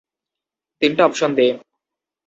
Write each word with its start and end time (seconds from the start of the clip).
তিনটা 0.81 1.03
অপশন 1.05 1.31
দে। 1.37 1.45